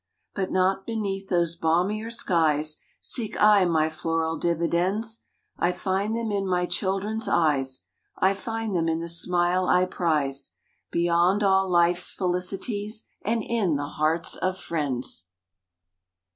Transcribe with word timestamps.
But 0.33 0.49
not 0.51 0.87
beneath 0.87 1.29
those 1.29 1.55
balmier 1.55 2.09
skies 2.09 2.77
Seek 3.01 3.39
I 3.39 3.65
my 3.65 3.87
floral 3.87 4.35
dividends. 4.39 5.21
I 5.59 5.71
find 5.71 6.17
them 6.17 6.31
in 6.31 6.47
my 6.47 6.65
children 6.65 7.17
s 7.17 7.27
eyes. 7.27 7.83
I 8.17 8.33
find 8.33 8.75
them 8.75 8.89
in 8.89 8.99
the 8.99 9.07
smile 9.07 9.67
I 9.67 9.85
prize 9.85 10.53
Beyond 10.89 11.43
all 11.43 11.69
life 11.69 11.97
s 11.97 12.13
felicities, 12.15 13.03
And 13.21 13.43
in 13.43 13.75
the 13.75 13.89
hearts 13.89 14.35
of 14.35 14.57
friends 14.57 15.27